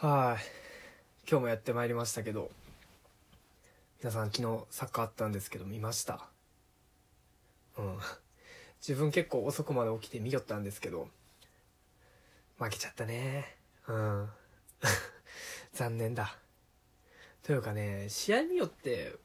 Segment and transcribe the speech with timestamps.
[0.00, 0.44] はい、
[1.28, 2.52] 今日もやってまいりましたけど
[3.98, 6.20] 皆さん昨日サッカーあったんですけど見ました？
[7.76, 7.98] うん。
[8.80, 11.08] 自分結構遅くまで起きて見よったんですけど
[12.58, 13.56] 負けちゃったね。
[13.88, 14.28] うん。
[15.74, 16.32] 残念だ。
[17.42, 19.16] というかね試合見よって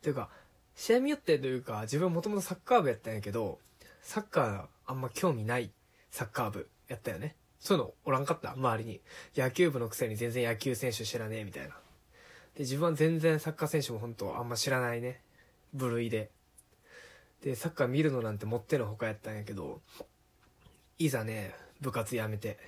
[0.00, 0.30] というか
[0.74, 3.58] 試合見よってというか自分もともとサッカー部やったんやけど
[4.00, 5.70] サッカーあんま興味ない
[6.10, 7.36] サッカー部やったよね。
[7.62, 8.54] そういうのおらんかった？
[8.54, 9.00] 周りに。
[9.36, 11.76] 野球部のくせに全然野球選手知らねえみたいな。
[12.56, 15.20] で、自分は全然サッカー選手も本当あんま知らないね。
[15.72, 16.32] 部類で。
[17.40, 19.80] で、サッカー見るのなんてもってのほかやったんやけど、
[20.98, 22.58] いざね、部活やめて、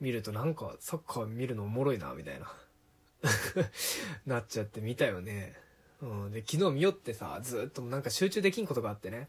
[0.00, 2.54] 見るとなんかサッカー見るのおもろいな、みたいな。
[4.26, 5.56] なっちゃって見たよね。
[6.00, 6.30] うん。
[6.30, 9.28] で、昨日見よってさ、ずっとなんか集中できんことがあってね。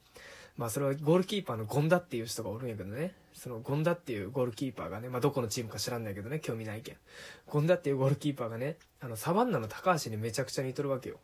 [0.57, 3.15] まあそれはゴールキーパーのゴンダっていう人がおるんやけどね。
[3.33, 6.95] そのゴンダっていうゴールキーパーがね、まあどこのチームか知らんないけどね、興味ないけん。
[7.47, 11.19] ゴンダっていうゴールキーパーがね、あのサバンナの高橋にめちゃくちゃ似とるわけよ。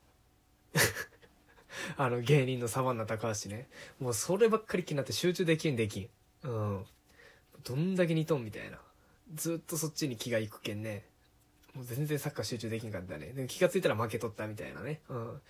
[1.98, 3.70] あの芸人のサバンナ高橋ね。
[4.00, 6.10] もうそればっかり気になって集中できんできん。
[6.44, 6.86] うん。
[7.64, 8.80] どんだけ似とんみたいな。
[9.36, 11.06] ずっとそっちに気がいくけんね。
[11.80, 13.28] もう全然サッカー集中できんかったね。
[13.28, 15.00] で気がついたら負けとったみたいなね。
[15.08, 15.42] うん。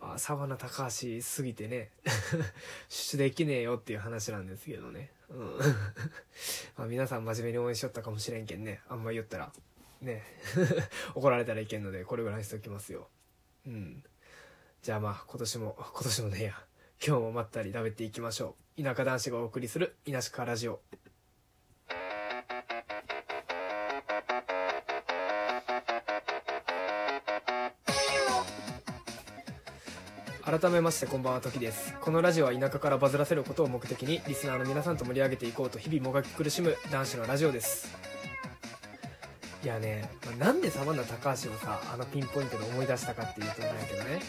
[0.00, 1.90] あ、サバナ高橋すぎてね、
[2.88, 5.10] 集中できねえよっていう話なんですけどね。
[5.30, 5.58] うん。
[6.78, 8.82] まあ皆さん真面目に応援しよったかもしれんけんね。
[8.88, 9.52] あんま言ったら、
[10.00, 10.22] ね、
[11.16, 13.08] 怒られたらいけんので、これぐらいにしておきますよ。
[13.66, 14.04] うん。
[14.80, 16.66] じゃあまあ今年も、今年もねや。
[17.04, 18.82] 今日もまったり食べていきましょう。
[18.82, 20.80] 田舎男子がお送りする、稲鹿ラジオ。
[30.60, 31.94] 改めましてこんばんは時です。
[32.00, 37.92] このラジオは田舎からバズらせることを目的にリスナーの皆さんと盛り上げていこうと日々もがき苦しむ男子のラジオです。
[39.64, 44.20] いやね、まあなんでサバンナ高橋をさあのピンポイントで思い出したかっていうとなんやけどね。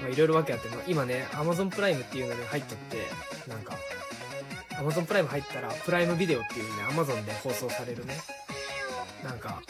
[0.00, 2.98] まあいろいろ訳あって、まあ今ね Amazon プライムっていうのに入っとって
[3.50, 3.74] なんか
[4.80, 8.14] Amazon プライム入ったらプライムビデオっていうね Amazon で放送されるね。
[9.24, 9.60] なんか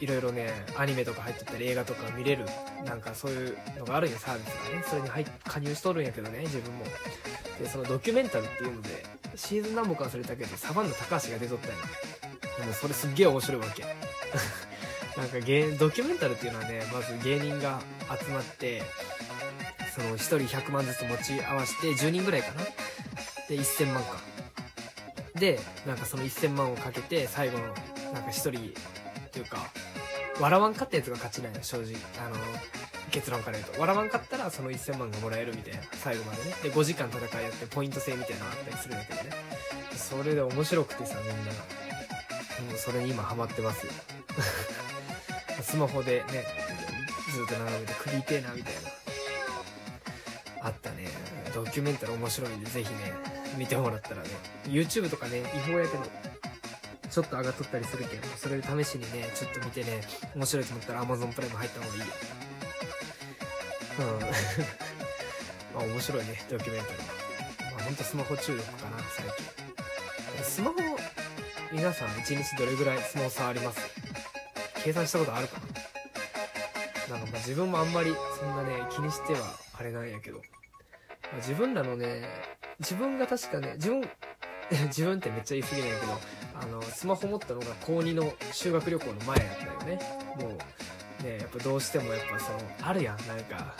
[0.00, 2.44] いろいろねアニメとか入ってたり映画とか見れる
[2.84, 4.84] なんかそういうのがあるんやサービスがね。
[4.86, 6.84] それに入加入しとるんやけどね自分も。
[7.58, 11.76] でそのドキュメンタルっていうのでシーズン何本か忘れたけどサバンナ高橋が出とったんや。
[12.60, 13.84] でもそれすっげえ面白いわけ。
[15.16, 17.80] なんか芸ドキュメンタルっていうのはねまず芸人が
[18.20, 18.82] 集まって
[19.94, 22.64] その1人100万ずつ持ち合わせて10人ぐらいかな。
[23.48, 24.20] で1000万か。
[25.34, 27.64] でなんかその1000万をかけて最後の
[28.12, 28.52] なんか1人っ
[29.30, 29.70] ていうか
[30.40, 31.96] 笑わんかったやつが勝ちなんよ正直。
[32.24, 32.36] あの
[33.10, 33.80] 結論から言うと。
[33.80, 35.80] 笑わんかったらその1000万がもらえるみたいな。
[35.92, 36.54] 最後までね。
[36.62, 39.30] で5時間戦いやってポイント制みたいなのがあったりするんだけどね。
[39.96, 41.52] それで面白くてさみんな。
[42.70, 43.92] もうそれに今ハマってますよ。
[45.62, 46.44] スマホでね
[47.32, 48.80] ずっと眺めて首痛えなみたいな。
[50.66, 51.08] あったね。
[51.54, 53.14] ドキュメンタル面白いんでぜひね
[53.56, 54.28] 見てもらったらね。
[54.66, 56.35] YouTube とかね違法やけど
[57.16, 60.02] ちょっと上がっとったりするけどそれで試しにねちょっと見てね
[60.34, 62.06] 面白いと思ったら Amazon プライム入った方がいいよ。
[64.00, 64.20] うん。
[65.80, 67.04] まあ面白いねドキュメンタルま
[67.80, 69.24] あほんとスマホ中毒かな最
[70.34, 70.44] 近。
[70.44, 70.76] スマホ
[71.72, 73.80] 皆さん1日どれぐらいスマホ触ります？
[74.84, 75.58] 計算したことあるか
[77.08, 77.16] な？
[77.16, 80.42] なんかまあ自分もあんまりそんなね気にしてはあれなんやけど、
[81.32, 82.28] ま自分らのね
[82.78, 84.06] 自分が確かね自分
[84.86, 86.20] 自分ってめっちゃ言い過ぎなんやけど
[86.60, 90.00] あのスマホ持ったのが高2の修学旅行の前やったよね。
[90.36, 90.48] も
[91.20, 93.26] うねやっぱどうしてもやっぱそのあるやん。
[93.26, 93.74] なんか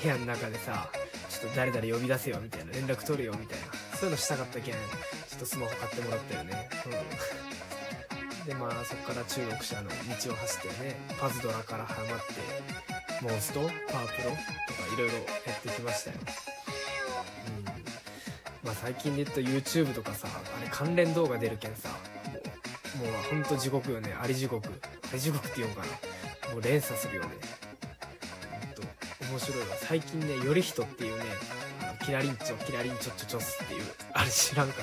[0.00, 0.88] 部屋の中でさ
[1.28, 3.66] ちょっと誰々呼び出せよみたいな連絡取るよみたいな。
[3.96, 6.68] そういうのしたかったけんちょっとスマホ買ってもらったよね。
[6.86, 8.46] うん。
[8.46, 12.34] でまあそこから中国者の道を走ってねパズドラからハマって
[13.22, 15.20] モンストパワープロとかいろいろや
[15.56, 16.16] ってきましたよ。
[18.82, 21.94] 最近で言うと YouTube とかさあれ関連動画出るけんさも
[23.04, 24.14] うもうほんと地獄よね。
[24.20, 24.68] あり地獄。
[24.68, 24.70] あ
[25.14, 25.82] り地獄って言おうか
[26.46, 26.52] な。
[26.52, 27.28] もう連鎖するよね。
[28.50, 28.82] ほんと
[29.30, 29.76] 面白いわ。
[29.80, 31.24] 最近ねより人っていうね
[32.04, 33.82] キラリンチョキラリンチョチョチョスっていう
[34.12, 34.82] あれ知らんか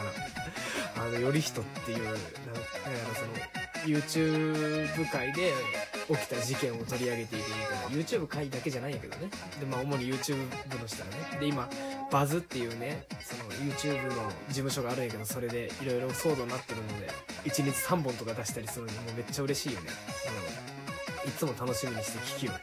[0.95, 1.03] な。
[1.03, 5.53] あのより人っていうなんなんやろその YouTube 界で
[6.09, 8.03] 起きた事件を取り上げていくみたいな。
[8.03, 9.29] YouTube 界だけじゃないんやけどね。
[9.59, 11.39] でまあ主に YouTube の人がね。
[11.39, 11.69] で今
[12.11, 17.09] バズっていうねその YouTube の事務所があるんやけどそれでいろいろ騒動になってるので
[17.45, 19.87] 1日3本とか出したりするのもうめっちゃ嬉しいよね、
[21.23, 22.53] うん、いつも楽しみにして聞きよ。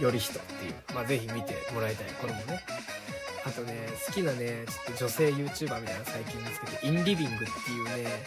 [0.00, 0.74] より人っていう。
[0.94, 2.06] まあぜひ見てもらいたい。
[2.20, 2.60] これもね。
[3.44, 8.24] あとね好きなねちょっと女性 YouTuber みたいな最近見つけてインリビングっていうね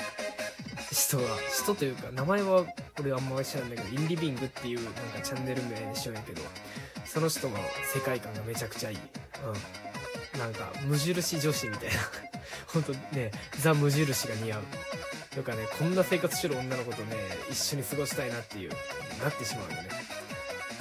[0.92, 2.66] 人が人というか名前は
[3.00, 6.42] 俺はあんまり知らんだけどインリビングっていうなんかチャンネル名にしようやけど
[7.06, 7.58] その人の
[7.94, 8.98] 世界観がめちゃくちゃいい。
[8.98, 10.40] うん。
[10.40, 11.96] なんか無印女子みたいな。
[12.74, 14.64] 本当ねザ無印が似合う。
[15.36, 17.16] とかねこんな生活してる女の子とね
[17.50, 18.72] 一緒に過ごしたいなっていう
[19.22, 19.90] なってしまうよね。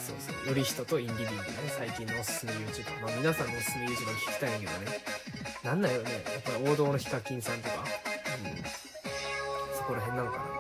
[0.05, 0.49] そうそう。
[0.49, 1.43] より人とインリビングね
[1.77, 5.05] 最近のおすすめ YouTuber まあ皆さんのおすすめ YouTuber 聞きたいんやけどね。
[5.63, 6.13] なんだよね。
[6.13, 7.77] やっぱり王道のヒカキンさんとか。
[7.77, 9.77] うん。
[9.77, 10.54] そこら辺なのかな。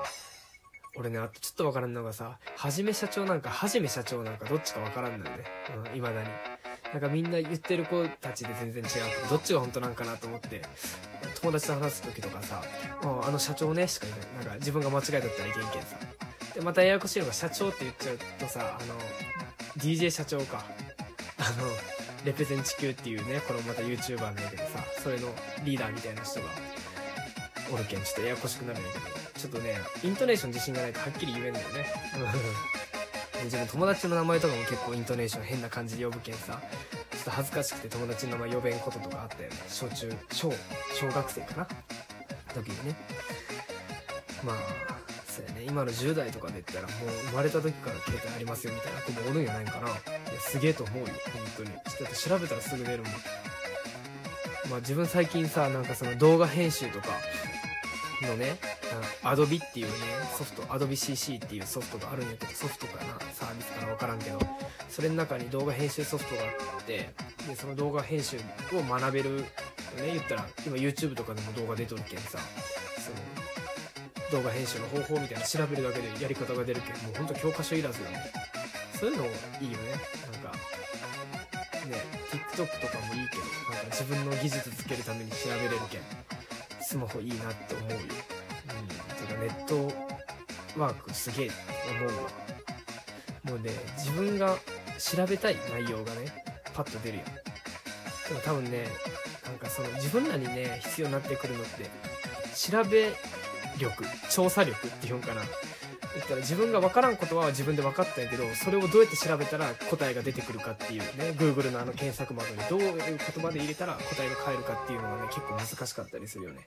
[0.96, 5.44] 俺ねあとちょっとわからんのがさはじめ社長なんかはじめ社長なんかどっちかわからんのよね。
[5.76, 6.28] うん未だに。
[6.92, 9.28] なんかみんな言ってる子たちで全然違う。
[9.28, 10.62] どっちが本当なんかなと思って
[11.40, 12.62] 友達と話す時とかさ
[13.02, 14.28] 「ああの社長ね」しか言ない。
[14.36, 15.96] なんか自分が間違いだったらいけんけんさ。
[16.54, 18.94] でまたややこしいのが社長って言っちゃうとさあの
[19.78, 20.64] DJ 社長か。
[21.36, 21.66] あの
[22.24, 25.28] レペゼン地球っていうねこれもまた YouTuber なんやけどさそれの
[25.64, 26.46] リーダーみたいな人が
[27.70, 29.23] おるけんちょっとややこしくなるんやけど。
[29.44, 31.84] ちょっとねイントネーション自信がないとはっきり言えんだよね。
[33.34, 36.62] で自分友達の名前とかも結構イントネーション変な感じで呼ぶけんさ
[37.10, 39.56] ちょっと恥ずかしくて友達の名前呼べんこととかあったよね。
[39.68, 40.50] 小中小
[40.98, 41.68] 小学生かな？
[42.54, 42.96] 時にね。
[44.42, 44.56] まあ
[45.28, 45.64] そうやね。
[45.68, 49.88] 今の10代とかで言ったらもう生まれた時から携帯ありますよみたいな子もおるんやないかな。
[49.88, 49.94] いや
[50.40, 51.12] すげえと思うよ本
[51.58, 51.70] 当に。
[51.70, 53.12] ちょっと調べたらすぐ出るもん。
[54.70, 57.08] まあ自分最近さなんかその動画編集とか
[58.22, 58.56] のね
[59.22, 59.92] アドビっていうね
[60.36, 63.18] ソフトアドビ CC っていうソフトがあるんやけどソフトかな？
[63.32, 63.86] サービスかな？
[63.88, 64.38] 分からんけど。
[64.88, 66.44] それの中に動画編集ソフトがあ
[66.82, 67.10] って
[67.48, 68.40] でその動画編集を
[68.88, 69.46] 学べるね。
[70.06, 72.38] 言ったら今 YouTube とかでも動画出とるけんさ。
[72.98, 78.18] その動画編集の方法みたいな調べるだけでやり方が出るけんもうほんと教科書いらずよね。
[78.98, 79.30] そういうのいい
[79.72, 79.90] よね。
[79.90, 80.56] なんか
[81.86, 83.42] ね TikTok とかもいいけど
[83.74, 86.00] なんか自分の技術つけるために調べれるけん
[86.82, 87.98] スマホいいなって思うよ。
[89.44, 89.92] ネット
[90.80, 91.54] ワークすげえって
[92.00, 92.30] 思うわ。
[93.44, 94.56] もうね自分が
[94.98, 97.24] 調べたい内容がねパッと出るよ。
[98.28, 98.86] でも多分ね
[99.44, 101.90] なんかその自分らにね必要になってくるのって
[102.56, 103.12] 調べ
[103.78, 105.42] 力調査力って言うんかな。
[106.14, 116.60] 言ったら自分が分からんことは自分で分かったんやけどそれをどうやって調べたら答えが出てくるかっていうね Google のあの検索窓にどういう言葉で入れたら答えが返るかっていうのがね結構難しかったりするよね。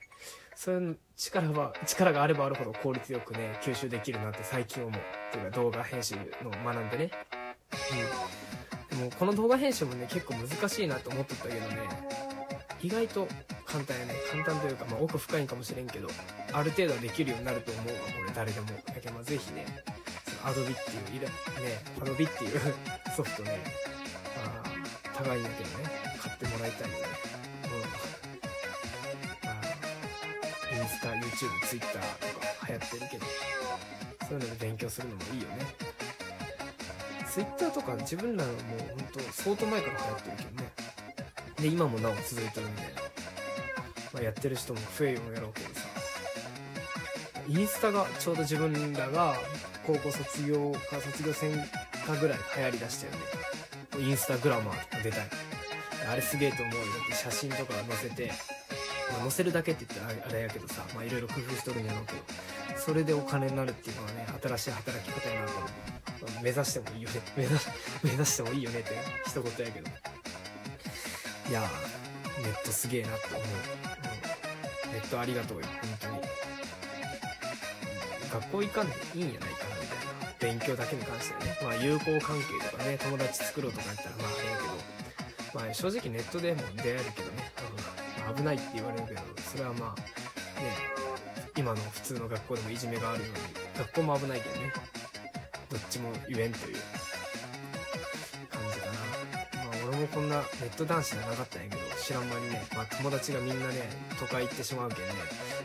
[0.54, 5.02] そういう力は力があればあるほど効率よくね吸収できるなって最近思うっ
[5.32, 7.10] ていうか動画編集の学んでね。
[8.92, 8.98] うん。
[8.98, 11.66] でもこの動画編集もね結構難しいなと思ってたけどね
[12.82, 13.28] 意外と
[13.68, 14.14] 簡単やね。
[14.32, 16.08] 簡単というか、まあ、奥深いんかもしれんけど
[16.52, 17.92] ある程度はできるようになると思うわ。
[17.92, 18.66] これ誰でも。
[18.86, 19.66] だけどまあぜひね
[20.24, 21.34] その Adobe っていういらね
[22.00, 22.60] Adobe っていう
[23.14, 23.60] ソフトね
[24.36, 25.84] まあ高いんだけどね
[26.22, 27.04] 買ってもらいたいよね。
[27.64, 27.80] うん。
[29.44, 33.26] まあインスタ YouTube Twitter とか流行ってるけど
[34.28, 35.66] そういうので勉強するのもいいよね。
[37.30, 40.72] Twitter とか自分らのもうほんと相当前から流行ってるけどね。
[41.60, 43.07] で今もなお続いてるんで、
[44.18, 45.86] まあ、やってる人も増えようやろうけどさ。
[47.46, 49.34] インスタがちょうど自分らが
[49.86, 51.52] 高校卒業か卒業戦
[52.04, 53.18] かぐらい流行りだしたよね。
[54.06, 55.20] インスタグラマーとか出たい。
[56.10, 58.32] あれすげえと思うよって写真とか載せて、
[59.12, 65.70] まあ、載せるだけって言ったらあれやけどさいろいろ工夫しとるんやろうけどそれでお金になるっていうのはね新しい働き方やなと思う、
[66.32, 67.20] まあ目指してもいいよね。
[67.36, 67.54] 目指
[68.02, 68.90] 目指してもいいよねって
[69.26, 69.88] 一言やけど。
[71.48, 71.62] いや
[72.42, 73.42] ネットすげえなって思う、
[74.92, 75.66] ネットありがとうよ。
[76.00, 76.20] 本当に。
[78.32, 80.56] 学校行かんでいいんやないかなみたいな。
[80.56, 81.58] 勉強だけに関してはね。
[81.62, 84.98] まあ友好関係とかね友達作ろうとかやったらまああれやけど。
[85.54, 87.52] まあ正直ネットでも出会えるけどね、
[88.28, 90.00] うん危ないって言われるけどそれはまあ
[90.60, 90.76] ね
[91.56, 94.72] 今の普通の学校でもいじめがあるように学校も危ないけどね。
[95.70, 96.76] どっちも言えんという。
[99.98, 103.74] もこんなネット男子じゃなかったんやけど知らん間にね、まあ、友達がみんなね
[104.18, 105.12] 都会行ってしまうけんね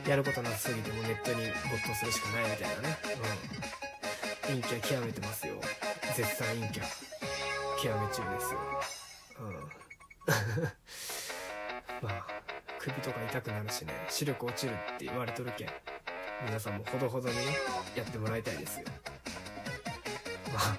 [0.07, 2.97] やることなさすぎてもネットに没頭するしかないみたいなね。
[4.49, 4.61] うん。
[4.61, 5.53] 陰キャ極めてますよ。
[6.15, 6.83] 絶賛陰キャ。
[7.81, 8.59] 極め中ですよ。
[9.39, 9.53] うん。
[12.07, 12.25] まあ
[12.79, 15.69] 首とか痛くなるしね視力落ちるって言われとるけん
[16.45, 17.57] 皆さんもほどほどにね
[17.95, 18.85] やってもらいたいですよ。
[20.53, 20.77] まあ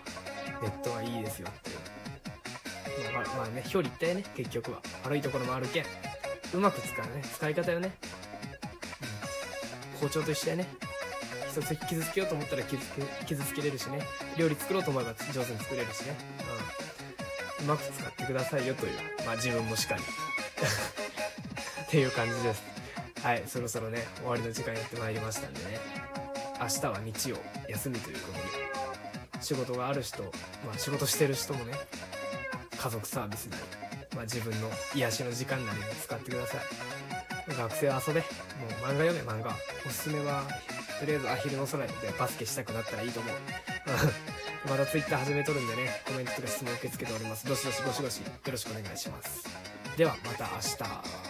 [0.63, 1.74] ネットはいいですよって。
[3.13, 4.83] まあ、まあね表裏一体ね結局は。
[5.05, 5.85] 悪いところもあるけん
[6.55, 7.93] うまく使うね使い方よね、
[9.95, 10.67] うん、包丁と一緒やね。
[11.51, 14.01] 一つ傷つけようと思ったら傷つけ傷つけれるしね。
[14.37, 16.17] 料理作ろうと思えば上手に作れるしね、
[17.61, 18.93] うん、うまく使ってくださいよという
[19.25, 20.03] まあ自分もしかり。
[21.87, 22.63] っていう感じです。
[23.23, 25.79] はいそろそろね終わりの時間やってまいりましたんでね。
[26.61, 27.37] 明日は日曜
[27.69, 28.85] 休みということで。
[29.45, 30.31] 仕事がある人、ま
[30.75, 31.75] あ、仕事してる人もね
[32.85, 33.53] 家族サービスに、
[34.15, 37.57] まあ、自分の癒しの時間なりに使ってください。
[37.57, 38.21] 学生は遊べ。
[38.21, 39.21] もう漫画読め。
[39.21, 40.43] 漫画おすすめは
[41.01, 43.35] とりあえずアヒルの空でバスケしたくなったらいいと思う。
[44.69, 47.47] また Twitter 始めとるんでねコメントとか質問受け付けております。
[47.47, 49.45] どしどしどしどしよろしくお願いします。
[49.97, 51.24] ではまた明日。